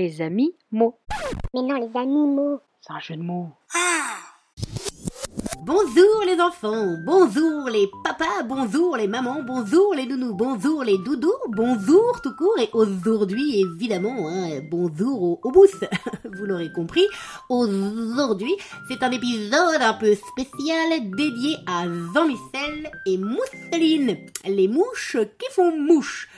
Les 0.00 0.22
amis 0.22 0.54
mots. 0.72 0.98
Mais 1.52 1.60
non, 1.60 1.74
les 1.74 2.00
animaux. 2.00 2.60
C'est 2.80 2.90
un 2.90 3.00
jeu 3.00 3.16
de 3.16 3.22
mots. 3.22 3.50
Bonjour 5.62 6.24
les 6.24 6.40
enfants, 6.40 6.96
bonjour 7.04 7.68
les 7.68 7.86
papas, 8.02 8.42
bonjour 8.46 8.96
les 8.96 9.06
mamans, 9.06 9.42
bonjour 9.42 9.94
les 9.94 10.06
nounous, 10.06 10.34
bonjour 10.34 10.82
les 10.84 10.96
doudous, 10.96 11.34
bonjour 11.48 12.18
tout 12.22 12.34
court 12.34 12.58
et 12.58 12.70
aujourd'hui 12.72 13.60
évidemment, 13.60 14.26
hein, 14.26 14.62
bonjour 14.70 15.22
au, 15.22 15.40
au 15.44 15.50
boost, 15.52 15.86
vous 16.24 16.46
l'aurez 16.46 16.72
compris, 16.72 17.06
aujourd'hui 17.50 18.56
c'est 18.88 19.02
un 19.02 19.10
épisode 19.10 19.82
un 19.82 19.94
peu 19.94 20.14
spécial 20.14 21.10
dédié 21.10 21.56
à 21.66 21.84
Jean-Michel 22.14 22.90
et 23.06 23.18
Mousseline, 23.18 24.16
les 24.46 24.66
mouches 24.66 25.18
qui 25.38 25.52
font 25.52 25.76
mouche. 25.76 26.28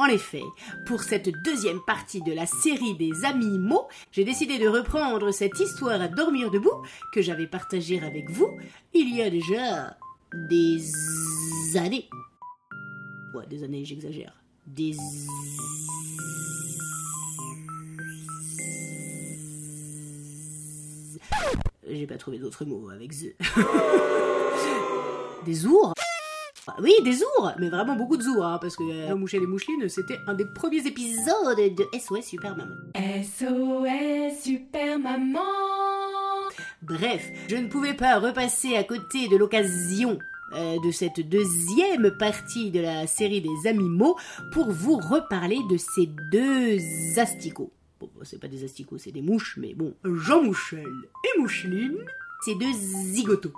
En 0.00 0.06
effet, 0.06 0.42
pour 0.86 1.02
cette 1.02 1.30
deuxième 1.44 1.80
partie 1.86 2.22
de 2.22 2.32
la 2.32 2.46
série 2.46 2.94
des 2.94 3.26
amis 3.26 3.58
mots, 3.58 3.86
j'ai 4.12 4.24
décidé 4.24 4.58
de 4.58 4.66
reprendre 4.66 5.30
cette 5.30 5.60
histoire 5.60 6.00
à 6.00 6.08
dormir 6.08 6.50
debout 6.50 6.86
que 7.12 7.20
j'avais 7.20 7.46
partagée 7.46 8.02
avec 8.02 8.30
vous 8.30 8.48
il 8.94 9.14
y 9.14 9.20
a 9.20 9.28
déjà 9.28 9.98
des 10.32 10.80
années. 11.76 12.08
Ouais, 13.34 13.46
des 13.46 13.62
années, 13.62 13.84
j'exagère. 13.84 14.32
Des 14.66 14.96
J'ai 21.86 22.06
pas 22.06 22.16
trouvé 22.16 22.38
d'autres 22.38 22.64
mots 22.64 22.88
avec 22.88 23.10
the. 23.10 23.36
des 25.44 25.66
ours 25.66 25.92
oui, 26.80 26.92
des 27.04 27.22
ours, 27.22 27.54
mais 27.58 27.68
vraiment 27.68 27.96
beaucoup 27.96 28.16
de 28.16 28.22
zours, 28.22 28.44
hein, 28.44 28.58
parce 28.60 28.76
que 28.76 28.82
euh, 28.82 29.16
Moucher 29.16 29.40
les 29.40 29.46
Mouchelines, 29.46 29.88
c'était 29.88 30.20
un 30.26 30.34
des 30.34 30.44
premiers 30.44 30.86
épisodes 30.86 31.56
de 31.56 31.98
SOS 31.98 32.24
Super 32.24 32.56
Maman. 32.56 32.74
SOS 32.94 34.42
Super 34.42 34.98
Maman 34.98 35.40
Bref, 36.82 37.30
je 37.48 37.56
ne 37.56 37.68
pouvais 37.68 37.94
pas 37.94 38.18
repasser 38.18 38.76
à 38.76 38.84
côté 38.84 39.28
de 39.28 39.36
l'occasion 39.36 40.18
euh, 40.54 40.78
de 40.80 40.90
cette 40.90 41.20
deuxième 41.20 42.10
partie 42.18 42.70
de 42.70 42.80
la 42.80 43.06
série 43.06 43.40
des 43.40 43.68
animaux 43.68 44.16
pour 44.52 44.70
vous 44.70 44.96
reparler 44.96 45.58
de 45.70 45.76
ces 45.76 46.08
deux 46.32 46.78
asticots. 47.18 47.72
Bon, 48.00 48.10
c'est 48.22 48.40
pas 48.40 48.48
des 48.48 48.64
asticots, 48.64 48.98
c'est 48.98 49.12
des 49.12 49.22
mouches, 49.22 49.58
mais 49.60 49.74
bon, 49.74 49.94
Jean 50.04 50.42
Mouchel 50.42 50.86
et 50.86 51.40
Moucheline, 51.40 51.98
ces 52.44 52.54
deux 52.54 52.72
zigotos. 52.72 53.52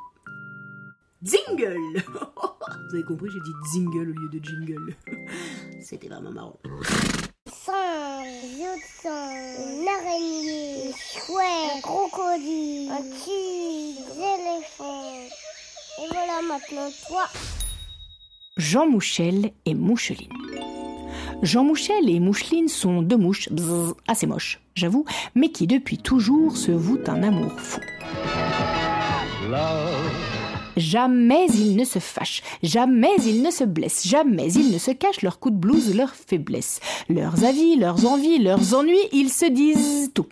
Jingle 1.23 2.03
Vous 2.89 2.95
avez 2.95 3.05
compris, 3.05 3.29
j'ai 3.33 3.41
dit 3.41 3.53
jingle 3.73 4.11
au 4.11 4.21
lieu 4.21 4.29
de 4.29 4.45
jingle. 4.45 4.97
C'était 5.81 6.09
vraiment 6.09 6.31
marrant. 6.31 6.59
Une 9.05 9.89
araignée, 9.89 10.87
une 10.87 10.93
chouette, 10.93 11.77
un 11.77 11.81
crocodile, 11.81 12.91
un 12.91 13.03
tigre, 13.03 14.15
des 14.15 14.23
éléphants. 14.23 15.15
Et 15.99 16.09
voilà 16.09 16.41
maintenant 16.49 16.89
toi. 17.09 17.25
Jean 18.57 18.87
Mouchel 18.87 19.53
et 19.67 19.75
Moucheline. 19.75 20.33
Jean 21.43 21.65
Mouchel 21.65 22.09
et 22.09 22.21
Moucheline 22.21 22.69
sont 22.69 23.03
deux 23.03 23.17
mouches 23.17 23.49
assez 24.07 24.27
moches, 24.27 24.61
j'avoue, 24.75 25.05
mais 25.35 25.51
qui 25.51 25.67
depuis 25.67 25.99
toujours 25.99 26.57
se 26.57 26.71
vouent 26.71 27.03
un 27.09 27.23
amour 27.23 27.59
fou. 27.59 27.81
Jamais 30.77 31.47
ils 31.55 31.77
ne 31.77 31.85
se 31.85 31.99
fâchent, 31.99 32.43
jamais 32.63 33.15
ils 33.27 33.43
ne 33.43 33.51
se 33.51 33.65
blessent, 33.65 34.07
jamais 34.07 34.53
ils 34.53 34.73
ne 34.73 34.79
se 34.79 34.91
cachent 34.91 35.23
leurs 35.23 35.39
coups 35.39 35.55
de 35.55 35.61
blouse, 35.61 35.95
leurs 35.95 36.15
faiblesses, 36.15 36.81
leurs 37.09 37.45
avis, 37.45 37.77
leurs 37.77 38.07
envies, 38.07 38.39
leurs 38.39 38.75
ennuis, 38.75 38.97
ils 39.13 39.31
se 39.31 39.47
disent 39.47 40.11
tout. 40.15 40.27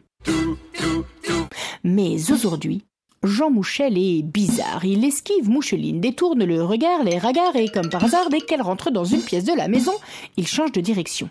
Mais 1.85 2.31
aujourd'hui, 2.31 2.83
Jean 3.23 3.51
Mouchel 3.51 3.99
est 3.99 4.23
bizarre. 4.23 4.85
Il 4.85 5.05
esquive 5.05 5.51
Moucheline, 5.51 6.01
détourne 6.01 6.45
le 6.45 6.63
regard, 6.63 7.05
les 7.05 7.19
regards 7.19 7.57
et 7.57 7.69
comme 7.69 7.91
par 7.91 8.05
hasard, 8.05 8.31
dès 8.31 8.41
qu'elle 8.41 8.63
rentre 8.63 8.91
dans 8.91 9.05
une 9.05 9.21
pièce 9.21 9.45
de 9.45 9.57
la 9.57 9.69
maison, 9.69 9.93
il 10.37 10.47
change 10.47 10.73
de 10.73 10.81
direction. 10.81 11.29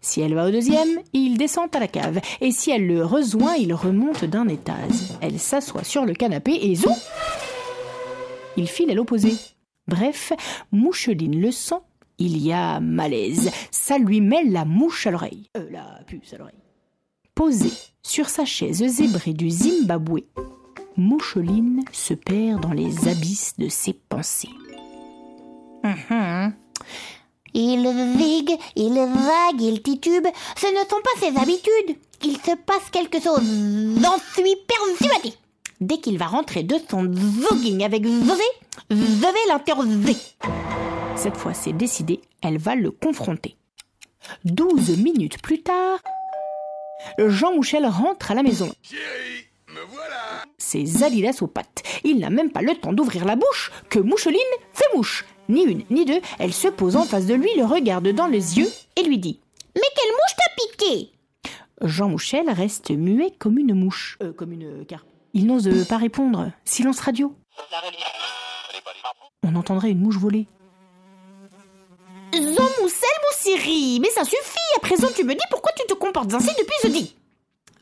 Si 0.00 0.20
elle 0.20 0.34
va 0.34 0.48
au 0.48 0.50
deuxième, 0.50 1.00
il 1.12 1.38
descend 1.38 1.74
à 1.74 1.80
la 1.80 1.86
cave. 1.86 2.20
Et 2.40 2.50
si 2.50 2.70
elle 2.70 2.86
le 2.86 3.04
rejoint, 3.04 3.54
il 3.54 3.72
remonte 3.72 4.24
d'un 4.24 4.48
étage. 4.48 5.14
Elle 5.20 5.38
s'assoit 5.38 5.84
sur 5.84 6.04
le 6.04 6.14
canapé 6.14 6.58
et 6.60 6.74
zou 6.74 6.90
Il 8.58 8.66
file 8.66 8.90
à 8.90 8.94
l'opposé. 8.94 9.36
Bref, 9.86 10.32
Moucheline 10.72 11.40
le 11.40 11.52
sent. 11.52 11.80
Il 12.18 12.36
y 12.44 12.52
a 12.52 12.80
malaise. 12.80 13.52
Ça 13.70 13.98
lui 13.98 14.20
met 14.20 14.42
la 14.42 14.64
mouche 14.64 15.06
à 15.06 15.12
l'oreille. 15.12 15.48
Euh, 15.56 15.70
la 15.70 16.00
puce 16.08 16.34
à 16.34 16.38
l'oreille. 16.38 16.58
Posée 17.36 17.70
sur 18.02 18.28
sa 18.28 18.44
chaise 18.44 18.84
zébrée 18.84 19.32
du 19.32 19.48
Zimbabwe, 19.48 20.22
Moucheline 20.96 21.84
se 21.92 22.14
perd 22.14 22.62
dans 22.62 22.72
les 22.72 23.06
abysses 23.06 23.54
de 23.58 23.68
ses 23.68 23.92
pensées. 23.92 24.50
Mhm. 25.84 26.52
Il 27.54 28.16
vigue, 28.16 28.58
il 28.74 28.94
vague, 28.94 29.60
il 29.60 29.82
titube. 29.82 30.26
Ce 30.56 30.66
ne 30.66 30.80
sont 30.80 31.00
pas 31.00 31.20
ses 31.20 31.36
habitudes. 31.38 31.96
Il 32.24 32.36
se 32.38 32.56
passe 32.56 32.90
quelque 32.90 33.20
chose. 33.20 33.40
J'en 34.02 34.18
suis 34.34 34.56
persuadée. 34.66 35.36
Dès 35.80 35.98
qu'il 35.98 36.18
va 36.18 36.26
rentrer 36.26 36.62
de 36.64 36.76
son 36.90 37.02
jogging 37.02 37.84
avec 37.84 38.04
je 38.04 38.96
vais 38.96 39.48
l'interroger. 39.48 40.16
Cette 41.16 41.36
fois, 41.36 41.54
c'est 41.54 41.72
décidé, 41.72 42.20
elle 42.42 42.58
va 42.58 42.74
le 42.74 42.90
confronter. 42.90 43.56
Douze 44.44 44.96
minutes 44.98 45.40
plus 45.40 45.62
tard, 45.62 46.00
Jean 47.18 47.54
Mouchel 47.54 47.86
rentre 47.86 48.30
à 48.30 48.34
la 48.34 48.42
maison. 48.42 48.70
Ses 50.58 51.02
alidas 51.02 51.38
aux 51.40 51.46
pattes. 51.46 51.82
Il 52.04 52.18
n'a 52.18 52.30
même 52.30 52.50
pas 52.50 52.62
le 52.62 52.74
temps 52.74 52.92
d'ouvrir 52.92 53.24
la 53.24 53.36
bouche 53.36 53.70
que 53.88 53.98
Moucheline 53.98 54.40
fait 54.72 54.96
mouche. 54.96 55.24
Ni 55.48 55.62
une, 55.62 55.82
ni 55.90 56.04
deux, 56.04 56.20
elle 56.38 56.52
se 56.52 56.68
pose 56.68 56.96
en 56.96 57.04
face 57.04 57.26
de 57.26 57.34
lui, 57.34 57.48
le 57.56 57.64
regarde 57.64 58.08
dans 58.08 58.26
les 58.26 58.58
yeux 58.58 58.68
et 58.96 59.02
lui 59.02 59.18
dit 59.18 59.40
Mais 59.76 59.82
quelle 59.96 60.12
mouche 60.12 60.36
t'a 60.36 60.86
piqué 60.86 61.10
Jean 61.82 62.08
Mouchel 62.08 62.50
reste 62.50 62.90
muet 62.90 63.32
comme 63.38 63.58
une 63.58 63.74
mouche. 63.74 64.18
Euh, 64.22 64.32
comme 64.32 64.52
une 64.52 64.84
carpe. 64.84 65.06
Il 65.34 65.46
n'ose 65.46 65.68
euh, 65.68 65.84
pas 65.84 65.96
répondre. 65.98 66.50
Silence 66.64 67.00
radio. 67.00 67.34
On 69.42 69.54
entendrait 69.54 69.90
une 69.90 70.00
mouche 70.00 70.16
voler. 70.16 70.46
Jean 72.32 72.68
Moussel, 72.82 73.08
mon 73.22 73.36
Siri 73.38 74.00
Mais 74.00 74.10
ça 74.10 74.24
suffit 74.24 74.58
À 74.76 74.80
présent, 74.80 75.08
tu 75.14 75.24
me 75.24 75.34
dis 75.34 75.44
pourquoi 75.50 75.72
tu 75.76 75.86
te 75.86 75.94
comportes 75.94 76.32
ainsi 76.34 76.50
depuis 76.58 76.76
jeudi 76.82 77.16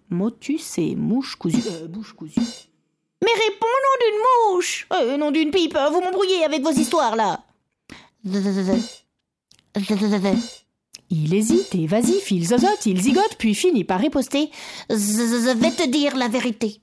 Motus 0.09 0.79
et 0.79 0.95
mouche 0.95 1.37
cousue. 1.37 1.63
Euh, 1.69 1.89
bouche 1.89 2.13
cousue. 2.13 2.41
Mais 3.23 3.33
réponds 3.33 3.67
nom 3.67 3.97
d'une 4.01 4.21
mouche 4.55 4.87
euh, 4.93 5.17
Nom 5.17 5.31
d'une 5.31 5.51
pipe 5.51 5.77
Vous 5.93 6.01
m'embrouillez 6.01 6.45
avec 6.45 6.63
vos 6.63 6.71
histoires, 6.71 7.17
là 7.17 7.43
Il 11.11 11.35
hésite, 11.35 11.75
évasif, 11.75 12.31
il 12.31 12.47
zozote, 12.47 12.87
il 12.87 13.01
zigote, 13.01 13.37
puis 13.39 13.55
finit 13.55 13.85
par 13.85 14.01
riposter. 14.01 14.51
Je 14.91 15.53
vais 15.55 15.71
te 15.71 15.89
dire 15.89 16.17
la 16.17 16.29
vérité. 16.29 16.81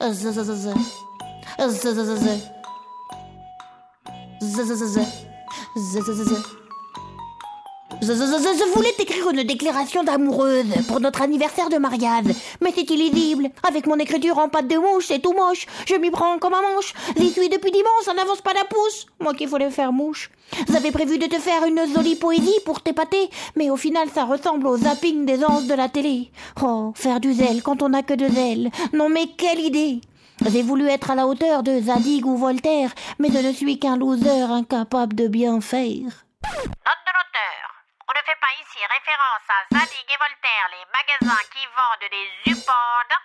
Z 0.00 0.18
z 0.18 0.34
z 0.34 0.46
z 0.46 0.62
z. 0.62 0.74
Z 1.60 1.82
z 4.56 4.68
z 4.68 4.92
z. 4.92 4.96
Z 5.76 5.92
z 5.92 6.06
z 6.06 6.28
z. 6.28 6.61
je- 8.06 8.72
voulais 8.74 8.92
t'écrire 8.96 9.28
une 9.30 9.42
déclaration 9.44 10.02
d'amoureuse 10.02 10.66
pour 10.88 11.00
notre 11.00 11.22
anniversaire 11.22 11.68
de 11.68 11.76
mariage, 11.78 12.24
mais 12.60 12.72
c'est 12.74 12.88
illisible. 12.90 13.50
Avec 13.68 13.86
mon 13.86 13.96
écriture 13.98 14.38
en 14.38 14.48
pâte 14.48 14.68
de 14.68 14.76
mouche, 14.76 15.06
c'est 15.08 15.20
tout 15.20 15.32
moche. 15.32 15.66
Je 15.86 15.94
m'y 15.96 16.10
prends 16.10 16.38
comme 16.38 16.54
un 16.54 16.62
manche. 16.62 16.94
J'y 17.16 17.30
suis 17.30 17.48
depuis 17.48 17.70
dimanche, 17.70 18.04
ça 18.04 18.14
n'avance 18.14 18.40
pas 18.40 18.54
d'un 18.54 18.64
pouce. 18.68 19.06
Moi 19.20 19.34
qui 19.34 19.46
voulais 19.46 19.70
faire 19.70 19.92
mouche. 19.92 20.30
J'avais 20.70 20.90
prévu 20.90 21.18
de 21.18 21.26
te 21.26 21.38
faire 21.38 21.64
une 21.64 21.80
jolie 21.94 22.16
poésie 22.16 22.58
pour 22.64 22.80
t'épater, 22.80 23.30
mais 23.56 23.70
au 23.70 23.76
final 23.76 24.08
ça 24.14 24.24
ressemble 24.24 24.66
au 24.66 24.76
zapping 24.76 25.24
des 25.24 25.44
anges 25.44 25.66
de 25.66 25.74
la 25.74 25.88
télé. 25.88 26.30
Oh, 26.62 26.92
faire 26.94 27.20
du 27.20 27.32
zèle 27.32 27.62
quand 27.62 27.82
on 27.82 27.90
n'a 27.90 28.02
que 28.02 28.14
de 28.14 28.28
zèle. 28.28 28.70
Non 28.92 29.08
mais 29.08 29.26
quelle 29.36 29.60
idée 29.60 30.00
j'ai 30.50 30.62
voulu 30.62 30.88
être 30.88 31.10
à 31.12 31.14
la 31.14 31.28
hauteur 31.28 31.62
de 31.62 31.80
Zadig 31.80 32.26
ou 32.26 32.36
Voltaire, 32.36 32.90
mais 33.20 33.28
je 33.32 33.38
ne 33.46 33.52
suis 33.52 33.78
qu'un 33.78 33.96
loser 33.96 34.40
incapable 34.50 35.14
de 35.14 35.28
bien 35.28 35.60
faire. 35.60 36.24
Fait 38.24 38.38
pas 38.40 38.54
ici 38.62 38.78
référence 38.86 39.46
à 39.48 39.64
Zadig 39.72 40.06
et 40.06 40.16
Voltaire, 40.16 40.68
les 40.70 40.86
magasins 40.92 41.42
qui 41.52 41.66
vendent 41.76 42.08
des 42.08 42.52
upandes, 42.52 43.16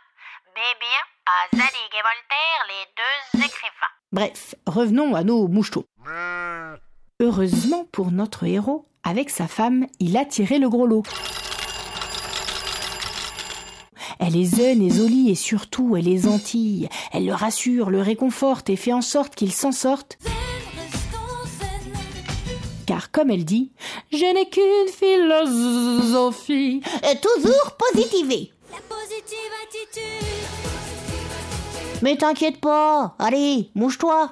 mais 0.55 0.73
bien 0.79 1.03
à 1.27 1.45
Zadig 1.55 1.91
et 1.93 2.01
Voltaire, 2.01 2.61
les 2.67 2.85
deux 2.97 3.45
écrivains. 3.45 3.93
Bref, 4.11 4.55
revenons 4.65 5.13
à 5.13 5.23
nos 5.23 5.47
mouchetos. 5.47 5.85
Heureusement 7.19 7.85
pour 7.91 8.11
notre 8.11 8.45
héros, 8.45 8.89
avec 9.03 9.29
sa 9.29 9.47
femme, 9.47 9.85
il 9.99 10.17
a 10.17 10.25
tiré 10.25 10.57
le 10.57 10.67
gros 10.67 10.87
lot. 10.87 11.03
Elle 14.19 14.35
est 14.35 14.45
zen 14.45 14.81
et 14.81 14.89
jolie 14.89 15.29
et 15.29 15.35
surtout 15.35 15.95
elle 15.95 16.07
est 16.07 16.23
gentille. 16.23 16.89
Elle 17.13 17.27
le 17.27 17.33
rassure, 17.35 17.91
le 17.91 18.01
réconforte 18.01 18.71
et 18.71 18.75
fait 18.75 18.93
en 18.93 19.03
sorte 19.03 19.35
qu'il 19.35 19.53
s'en 19.53 19.71
sorte. 19.71 20.17
Car 22.87 23.11
comme 23.11 23.29
elle 23.29 23.45
dit, 23.45 23.71
je 24.11 24.33
n'ai 24.33 24.49
qu'une 24.49 24.91
philosophie. 24.91 26.81
Toujours 27.21 27.77
positivé. 27.77 28.51
Mais 32.01 32.15
t'inquiète 32.15 32.61
pas, 32.61 33.15
allez, 33.19 33.69
mouche-toi. 33.75 34.31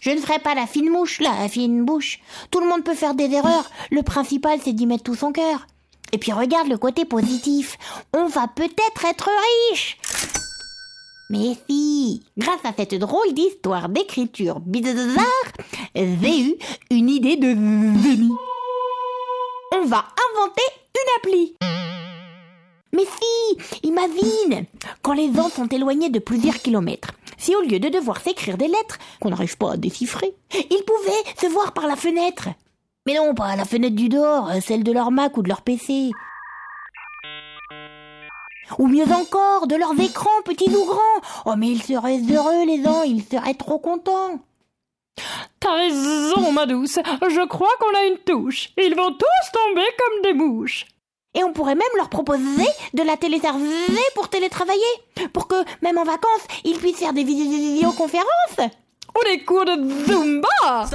Je 0.00 0.10
ne 0.10 0.18
ferai 0.18 0.38
pas 0.38 0.54
la 0.54 0.66
fine 0.66 0.88
mouche, 0.88 1.20
la 1.20 1.48
fine 1.48 1.84
bouche. 1.84 2.20
Tout 2.50 2.60
le 2.60 2.68
monde 2.68 2.84
peut 2.84 2.94
faire 2.94 3.14
des 3.14 3.30
erreurs. 3.30 3.70
Le 3.90 4.02
principal, 4.02 4.58
c'est 4.64 4.72
d'y 4.72 4.86
mettre 4.86 5.04
tout 5.04 5.14
son 5.14 5.32
cœur. 5.32 5.66
Et 6.12 6.18
puis 6.18 6.32
regarde 6.32 6.68
le 6.68 6.78
côté 6.78 7.04
positif. 7.04 7.76
On 8.16 8.26
va 8.28 8.48
peut-être 8.48 9.04
être 9.04 9.28
riche. 9.70 9.98
Mais 11.30 11.56
si, 11.68 12.22
grâce 12.38 12.64
à 12.64 12.72
cette 12.74 12.94
drôle 12.94 13.34
d'histoire 13.34 13.90
d'écriture 13.90 14.60
bizarre, 14.60 15.24
j'ai 15.94 16.40
eu 16.40 16.54
une 16.90 17.10
idée 17.10 17.36
de 17.36 17.48
génie. 17.48 18.32
On 19.74 19.84
va 19.84 20.06
inventer 20.32 20.62
une 20.94 21.18
appli. 21.18 21.54
Mais 22.94 23.04
si, 23.04 23.78
imagine, 23.82 24.64
quand 25.02 25.12
les 25.12 25.30
gens 25.34 25.50
sont 25.50 25.68
éloignés 25.68 26.08
de 26.08 26.18
plusieurs 26.18 26.56
kilomètres, 26.56 27.12
si 27.36 27.54
au 27.54 27.60
lieu 27.60 27.78
de 27.78 27.90
devoir 27.90 28.22
s'écrire 28.22 28.56
des 28.56 28.68
lettres 28.68 28.98
qu'on 29.20 29.28
n'arrive 29.28 29.58
pas 29.58 29.72
à 29.72 29.76
déchiffrer, 29.76 30.34
ils 30.54 30.84
pouvaient 30.86 31.34
se 31.38 31.52
voir 31.52 31.74
par 31.74 31.86
la 31.86 31.96
fenêtre. 31.96 32.48
Mais 33.06 33.14
non, 33.16 33.34
pas 33.34 33.54
la 33.54 33.66
fenêtre 33.66 33.96
du 33.96 34.08
dehors, 34.08 34.50
celle 34.62 34.82
de 34.82 34.92
leur 34.92 35.10
Mac 35.10 35.36
ou 35.36 35.42
de 35.42 35.48
leur 35.48 35.60
PC. 35.60 36.10
Ou 38.78 38.86
mieux 38.86 39.10
encore, 39.12 39.66
de 39.66 39.76
leurs 39.76 39.98
écrans, 40.00 40.42
petits 40.44 40.68
ou 40.74 40.84
grands. 40.84 41.20
Oh, 41.46 41.54
mais 41.56 41.68
ils 41.68 41.82
seraient 41.82 42.20
heureux, 42.30 42.66
les 42.66 42.82
gens, 42.82 43.02
ils 43.02 43.22
seraient 43.24 43.54
trop 43.54 43.78
contents. 43.78 44.40
T'as 45.60 45.74
raison, 45.74 46.52
ma 46.52 46.66
douce. 46.66 46.98
Je 47.28 47.46
crois 47.46 47.70
qu'on 47.80 47.96
a 47.98 48.04
une 48.06 48.18
touche. 48.18 48.68
Ils 48.76 48.94
vont 48.94 49.12
tous 49.12 49.52
tomber 49.52 49.86
comme 49.98 50.22
des 50.22 50.32
mouches. 50.34 50.86
Et 51.34 51.44
on 51.44 51.52
pourrait 51.52 51.74
même 51.74 51.86
leur 51.96 52.08
proposer 52.08 52.66
de 52.94 53.02
la 53.02 53.16
téléserver 53.16 53.68
pour 54.14 54.28
télétravailler, 54.28 54.80
pour 55.32 55.46
que, 55.46 55.56
même 55.82 55.98
en 55.98 56.04
vacances, 56.04 56.46
ils 56.64 56.76
puissent 56.78 56.98
faire 56.98 57.12
des 57.12 57.24
vidé- 57.24 57.48
vidéoconférences. 57.48 58.26
Ou 59.18 59.24
des 59.24 59.44
cours 59.44 59.64
de 59.64 59.72
Zumba. 60.06 60.86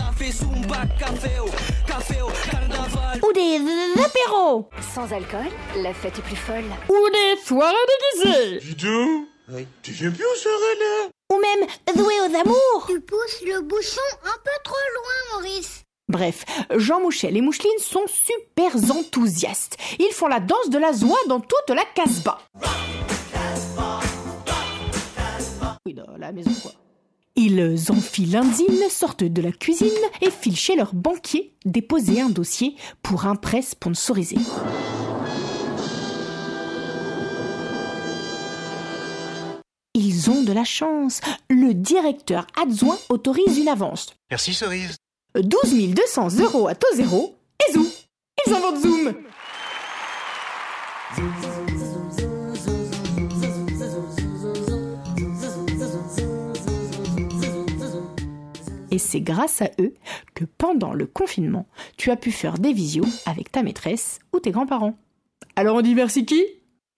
Ou 3.21 3.31
des 3.33 3.59
apéros. 4.03 4.69
Sans 4.93 5.11
alcool, 5.13 5.45
la 5.77 5.93
fête 5.93 6.17
est 6.17 6.21
plus 6.21 6.35
folle. 6.35 6.63
Ou 6.89 7.09
des 7.09 7.41
soirées 7.43 7.75
déguisées. 8.15 8.59
Ou 11.31 11.37
même 11.37 11.67
jouer 11.95 12.19
aux 12.21 12.35
amours. 12.35 12.85
Tu 12.87 12.99
pousses 13.01 13.41
le 13.45 13.61
bouchon 13.61 14.01
un 14.23 14.37
peu 14.43 14.51
trop 14.63 14.75
loin, 14.95 15.37
Maurice. 15.37 15.83
Bref, 16.07 16.43
Jean 16.75 16.99
Mouchel 17.01 17.37
et 17.37 17.41
Moucheline 17.41 17.79
sont 17.79 18.05
super 18.07 18.75
enthousiastes. 18.75 19.77
Ils 19.99 20.11
font 20.13 20.27
la 20.27 20.39
danse 20.39 20.69
de 20.69 20.77
la 20.77 20.91
joie 20.91 21.19
dans 21.27 21.39
toute 21.39 21.69
la 21.69 21.85
casbah. 21.85 22.39
Oui, 25.85 25.93
dans 25.93 26.17
la 26.17 26.31
maison, 26.31 26.51
quoi. 26.61 26.71
Ils 27.45 27.91
enfilent 27.91 28.31
l'indine, 28.31 28.89
sortent 28.89 29.25
de 29.25 29.41
la 29.41 29.51
cuisine 29.51 29.89
et 30.21 30.31
filent 30.31 30.55
chez 30.55 30.77
leur 30.77 30.93
banquier 30.93 31.53
déposer 31.65 32.21
un 32.21 32.29
dossier 32.29 32.77
pour 33.01 33.25
un 33.25 33.35
prêt 33.35 33.61
sponsorisé. 33.61 34.37
Ils 39.93 40.29
ont 40.29 40.43
de 40.43 40.53
la 40.53 40.63
chance. 40.63 41.19
Le 41.49 41.73
directeur 41.73 42.47
adjoint 42.55 42.97
autorise 43.09 43.57
une 43.57 43.67
avance. 43.67 44.15
Merci 44.31 44.53
Cerise. 44.53 44.95
12 45.35 45.89
200 45.93 46.39
euros 46.39 46.69
à 46.69 46.75
taux 46.75 46.95
zéro 46.95 47.35
et 47.67 47.73
zou 47.73 47.85
Ils 48.47 48.53
inventent 48.53 48.81
Zoom 48.81 49.13
Et 58.93 58.99
c'est 58.99 59.21
grâce 59.21 59.63
à 59.63 59.71
eux 59.79 59.95
que 60.35 60.45
pendant 60.45 60.93
le 60.93 61.07
confinement, 61.07 61.65
tu 61.97 62.11
as 62.11 62.15
pu 62.15 62.31
faire 62.31 62.59
des 62.59 62.73
visios 62.73 63.07
avec 63.25 63.51
ta 63.51 63.63
maîtresse 63.63 64.19
ou 64.33 64.39
tes 64.39 64.51
grands-parents. 64.51 64.93
Alors 65.55 65.77
on 65.77 65.81
dit 65.81 65.95
merci 65.95 66.27
qui? 66.27 66.45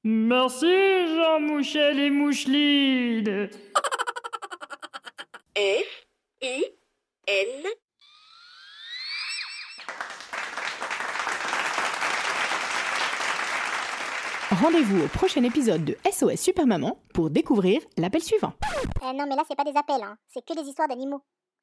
Merci 0.03 0.65
Jean 1.15 1.39
Mouchel 1.39 1.97
et 1.97 2.09
Moucheline 2.09 3.47
F, 5.57 6.05
I, 6.41 6.65
N. 7.27 7.63
Rendez-vous 14.51 15.03
au 15.03 15.07
prochain 15.07 15.43
épisode 15.43 15.85
de 15.85 15.97
SOS 16.11 16.41
Super 16.41 16.67
Maman 16.67 16.99
pour 17.13 17.29
découvrir 17.29 17.81
l'appel 17.97 18.21
suivant. 18.21 18.53
Euh, 19.01 19.13
non, 19.13 19.25
mais 19.29 19.35
là, 19.35 19.43
c'est 19.47 19.55
pas 19.55 19.63
des 19.63 19.77
appels, 19.77 20.03
hein. 20.03 20.17
C'est 20.27 20.45
que 20.45 20.53
des 20.53 20.67
histoires 20.67 20.87
d'animaux. 20.87 21.21